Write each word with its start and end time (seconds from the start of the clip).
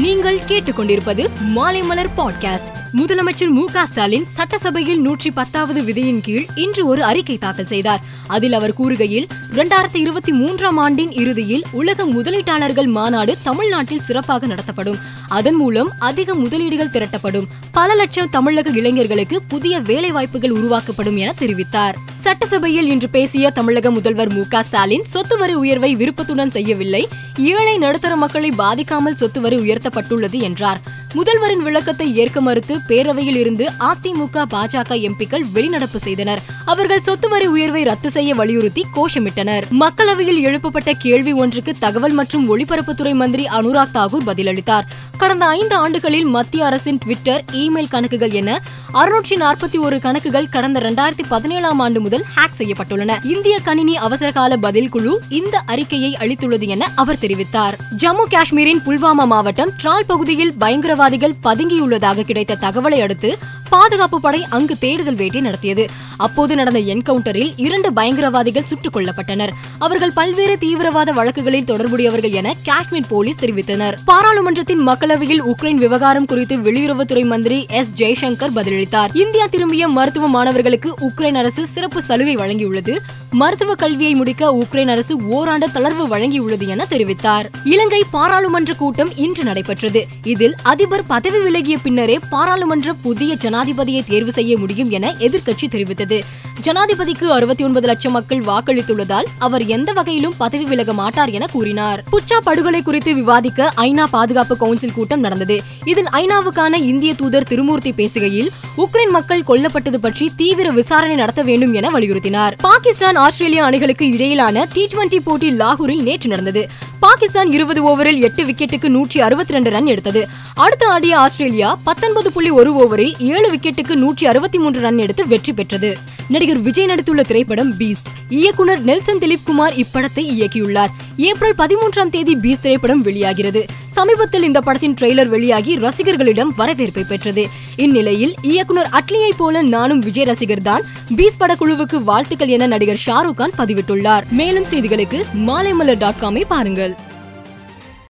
நீங்கள் 0.00 0.40
கேட்டுக்கொண்டிருப்பது 0.48 1.28
மாலைமலர் 1.56 2.08
பாட்காஸ்ட் 2.16 2.66
முதலமைச்சர் 2.96 3.50
மு 3.50 3.68
ஸ்டாலின் 3.84 4.26
சட்டசபையில் 4.26 5.00
நூற்றி 5.00 5.30
பத்தாவது 5.30 5.84
விதியின் 5.84 6.20
கீழ் 6.20 6.46
இன்று 6.54 6.86
ஒரு 6.86 7.04
அறிக்கை 7.04 7.38
தாக்கல் 7.38 7.66
செய்தார். 7.66 8.00
அதில் 8.26 8.52
அவர் 8.52 8.74
கூறுகையில் 8.74 9.28
இரண்டாயிரத்தி 9.54 9.96
இருபத்தி 9.96 10.32
மூன்றாம் 10.32 10.76
ஆண்டின் 10.76 11.12
இறுதியில் 11.12 11.64
உலக 11.70 12.04
முதலீட்டாளர்கள் 12.04 12.86
மாநாடு 12.86 13.36
தமிழ்நாட்டில் 13.42 14.00
சிறப்பாக 14.00 14.46
நடத்தப்படும். 14.46 14.96
அதன் 15.28 15.54
மூலம் 15.54 15.90
அதிக 15.98 16.34
முதலீடுகள் 16.34 16.88
திரட்டப்படும். 16.88 17.46
பல 17.72 17.94
லட்சம் 17.94 18.28
தமிழக 18.30 18.70
இளைஞர்களுக்கு 18.70 19.42
புதிய 19.42 19.80
வேலை 19.80 20.12
வாய்ப்புகள் 20.12 20.50
உருவாக்கப்படும் 20.50 21.16
என 21.16 21.34
தெரிவித்தார். 21.38 21.94
சட்டசபையில் 22.12 22.88
இன்று 22.88 23.08
பேசிய 23.08 23.50
தமிழக 23.50 23.90
முதல்வர் 23.90 24.32
மு 24.32 24.44
க 24.48 24.62
ஸ்டாலின் 24.62 25.04
சொத்து 25.04 25.38
வரி 25.38 25.54
உயர்வை 25.54 25.96
விருப்பத்துடன் 25.96 26.50
செய்யவில்லை. 26.50 27.08
ஏழை 27.36 27.78
நடுத்தர 27.78 28.16
மக்களை 28.16 28.50
பாதிக்காமல் 28.50 29.14
சொத்து 29.14 29.40
வரி 29.40 29.56
உயர்த்தப்பட்டுள்ளது 29.56 30.40
என்றார். 30.40 30.80
முதல்வரின் 31.14 31.62
விளக்கத்தை 31.62 32.16
ஏற்க 32.16 32.40
மறுத்து 32.40 32.78
பேரவையில் 32.88 33.36
இருந்து 33.36 33.70
அதிமுக 33.80 34.44
பாஜக 34.50 35.08
எம்பிக்கள் 35.08 35.44
வெளிநடப்பு 35.54 35.96
செய்தனர். 35.96 36.42
அவர்கள் 36.64 37.00
சொத்து 37.00 37.28
வரி 37.28 37.46
உயர்வை 37.46 37.82
ரத்து 37.82 38.10
செய்ய 38.10 38.34
வலியுறுத்தி 38.34 38.86
கோஷமிட்டனர். 38.94 39.62
மக்களவையில் 39.80 40.40
எழுப்பப்பட்ட 40.40 40.92
கேள்வி 40.92 41.32
ஒன்றுக்கு 41.32 41.74
தகவல் 41.78 42.12
மற்றும் 42.12 42.56
ஒலிபரப்புத்துறை 42.56 43.14
மந்திரி 43.14 43.44
அனுராக் 43.44 43.94
தாகூர் 43.94 44.26
பதிலளித்தார். 44.26 44.84
கடந்த 45.20 45.46
ஐந்து 45.46 45.76
ஆண்டுகளில் 45.76 46.24
மத்திய 46.24 46.64
அரசின் 46.64 46.98
ட்விட்டர் 46.98 47.44
இமெயில் 47.52 47.88
கணக்குகள் 47.90 48.30
என 48.30 48.60
அறுநூற்றி 48.92 49.36
நாற்பத்தி 49.36 49.78
ஒரு 49.78 50.00
கணக்குகள் 50.00 50.48
கடந்த 50.48 50.80
இரண்டாயிரத்தி 50.80 51.24
பதினேழாம் 51.28 51.78
ஆண்டு 51.78 52.00
முதல் 52.00 52.24
ஹேக் 52.36 52.56
செய்யப்பட்டுள்ளன. 52.58 53.24
இந்திய 53.24 53.58
கணினி 53.58 53.96
அவசரகால 53.96 54.56
பதில் 54.56 54.88
குழு 54.88 55.20
இந்த 55.28 55.62
அறிக்கையை 55.66 56.16
அளித்துள்ளது 56.20 56.66
என 56.66 56.88
அவர் 56.94 57.20
தெரிவித்தார். 57.20 57.76
ஜம்மு 57.96 58.24
காஷ்மீரின் 58.30 58.82
புல்வாமா 58.86 59.26
மாவட்டம் 59.26 59.70
ட்ரால் 59.82 60.06
பகுதியில் 60.06 60.54
பயங்கரவாதிகள் 60.54 61.34
பதுங்கியுள்ளதாக 61.42 62.22
கிடைத்த 62.22 62.58
தகவலை 62.60 63.00
அடுத்து 63.00 63.38
பாதுகாப்பு 63.70 64.20
படை 64.20 64.46
அங்கு 64.50 64.78
தேடுதல் 64.78 65.14
வேட்டை 65.14 65.40
நடத்தியது. 65.40 65.86
அப்போது 66.16 66.54
நடந்த 66.54 66.78
என்கவுண்டரில் 66.78 67.52
இரண்டு 67.56 67.92
பயங்கரவாதிகள் 67.92 68.62
சுட்டுக் 68.62 68.96
கொல்லப்பட்டனர். 68.96 69.48
அவர்கள் 69.78 70.10
பல்வேறு 70.10 70.58
தீவிரவாத 70.58 71.12
வழக்குகளில் 71.12 71.64
தொடர்புடையவர்கள் 71.64 72.30
என 72.30 72.54
காஷ்மீர் 72.64 73.06
போலீஸ் 73.08 73.44
தெரிவித்தனர். 73.44 73.96
பாராளுமன்றத்தின் 74.04 74.88
மக்களவையில் 74.88 75.52
உக்ரைன் 75.52 75.74
விவகாரம் 75.74 76.24
குறித்து 76.24 76.56
வெளியுறவுத்துறை 76.56 77.24
மந்திரி 77.24 77.66
எஸ். 77.68 77.88
ஜெய்சங்கர் 77.96 78.52
பதிலளித்தார். 78.54 79.16
இந்தியா 79.16 79.46
திரும்பிய 79.46 79.88
மருத்துவ 79.88 80.28
மாணவர்களுக்கு 80.28 80.94
உக்ரைன் 81.00 81.34
அரசு 81.34 81.66
சிறப்பு 81.66 82.02
சலுகை 82.02 82.36
வழங்கியுள்ளது. 82.36 82.96
மருத்துவ 83.30 83.74
கல்வியை 83.74 84.14
முடிக்க 84.14 84.62
உக்ரைன் 84.62 84.90
அரசு 84.90 85.26
ஓராண்டு 85.26 85.68
தளர்வு 85.68 86.06
வழங்கியுள்ளது 86.10 86.66
என 86.66 86.86
தெரிவித்தார். 86.90 87.44
இலங்கை 87.64 88.04
பாராளுமன்ற 88.10 88.74
கூட்டம் 88.74 89.16
இன்று 89.16 89.44
நடைபெற்றது. 89.44 90.06
இதில் 90.22 90.54
அதிபர் 90.62 91.06
பதவி 91.06 91.38
விலகிய 91.38 91.78
பின்னரே 91.78 92.18
பாராளுமன்ற 92.30 92.92
புதிய 92.92 93.36
ஜனாதிபதியை 93.60 94.02
தேர்வு 94.06 94.32
செய்ய 94.32 94.58
முடியும் 94.58 94.90
என 94.90 95.14
எதிர்க்கட்சி 95.18 95.66
தெரிவித்தது. 95.70 96.20
ஜனாதிபதிக்கு 96.62 97.26
அறுபத்தி 97.26 97.64
ஒன்பது 97.64 97.86
லட்சம் 97.86 98.12
மக்கள் 98.12 98.40
வாக்களித்துள்ளதால் 98.40 99.24
அவர் 99.38 99.66
எந்த 99.66 99.92
வகையிலும் 99.92 100.34
பதவி 100.38 100.64
விலக 100.64 100.92
மாட்டார் 100.92 101.30
என 101.30 101.46
கூறினார். 101.46 102.04
புச்சா 102.12 102.38
படுகொலை 102.42 102.82
குறித்து 102.82 103.14
விவாதிக்க 103.14 103.72
ஐநா 103.76 104.04
பாதுகாப்பு 104.10 104.56
கவுன்சில் 104.56 104.92
கூட்டம் 104.92 105.20
நடந்தது. 105.20 105.62
இதில் 105.84 106.08
ஐநாவுக்கான 106.12 106.74
இந்திய 106.74 107.14
தூதர் 107.14 107.48
திருமூர்த்தி 107.48 107.92
பேசுகையில் 107.92 108.50
உக்ரைன் 108.76 109.10
மக்கள் 109.10 109.46
கொல்லப்பட்டது 109.46 110.00
பற்றி 110.00 110.30
தீவிர 110.36 110.70
விசாரணை 110.70 111.16
நடத்த 111.16 111.42
வேண்டும் 111.42 111.72
என 111.72 111.90
வலியுறுத்தினார். 111.90 112.56
பாகிஸ்தான் 112.60 113.16
ஆஸ்திரேலியா 113.16 113.64
அணிகளுக்கு 113.64 114.10
இடையிலான 114.10 114.66
டி 114.72 114.88
டுவெண்டி 114.92 115.20
போட்டி 115.24 115.50
லாகூரில் 115.50 116.02
நேற்று 116.02 116.28
நடந்தது. 116.28 116.68
பாகிஸ்தான் 117.10 117.52
இருபது 117.56 117.80
ஓவரில் 117.90 118.20
எட்டு 118.26 118.42
விக்கெட்டுக்கு 118.48 118.88
நூற்றி 118.96 119.18
அறுபத்தி 119.26 119.52
ரெண்டு 119.54 119.70
ரன் 119.74 119.88
எடுத்தது. 119.92 120.20
அடுத்து 120.64 120.86
ஆடிய 120.94 121.14
ஆஸ்திரேலியா 121.22 121.68
பத்தொன்பது 121.88 122.28
புள்ளி 122.34 122.50
ஒரு 122.58 122.70
ஓவரில் 122.82 123.14
ஏழு 123.32 123.48
விக்கெட்டுக்கு 123.54 123.94
நூற்றி 124.02 124.26
அறுபத்தி 124.26 124.58
மூன்று 124.58 124.80
ரன் 124.80 125.00
எடுத்து 125.04 125.22
வெற்றி 125.32 125.52
பெற்றது. 125.52 125.90
நடிகர் 126.34 126.60
விஜய் 126.66 126.90
நடித்துள்ள 126.90 127.22
திரைப்படம் 127.30 127.72
பீஸ்ட் 127.78 128.10
இயக்குனர் 128.30 128.84
நெல்சன் 128.84 129.18
திலீப் 129.18 129.44
குமார் 129.44 129.74
இப்படத்தை 129.74 130.24
இயக்கியுள்ளார். 130.36 130.88
ஏப்ரல் 131.16 131.54
பதிமூன்றாம் 131.58 132.08
தேதி 132.10 132.36
பீஸ் 132.36 132.60
திரைப்படம் 132.60 133.00
வெளியாகிறது. 133.00 133.64
சமீபத்தில் 133.92 134.42
இந்த 134.42 134.60
படத்தின் 134.60 134.94
ட்ரெய்லர் 135.00 135.28
வெளியாகி 135.28 135.76
ரசிகர்களிடம் 135.76 136.52
வரவேற்பை 136.56 137.04
பெற்றது. 137.08 137.48
இந்நிலையில் 137.76 138.34
இயக்குனர் 138.42 138.88
அட்லியை 138.92 139.30
போல 139.36 139.62
நானும் 139.62 139.98
விஜய் 139.98 140.24
ரசிகர் 140.24 140.62
தான் 140.62 140.84
பீஸ் 141.16 141.38
படக்குழுவுக்கு 141.40 142.02
வாழ்த்துக்கள் 142.02 142.48
என 142.48 142.66
நடிகர் 142.66 143.02
ஷாருக் 143.06 143.34
கான் 143.34 143.56
பதிவிட்டுள்ளார். 143.58 144.22
மேலும் 144.30 144.64
செய்திகளுக்கு 144.64 145.22
மாலைமலர் 145.46 145.98
டாட் 145.98 146.20
காமை 146.20 146.44
பாருங்கள். 146.48 146.96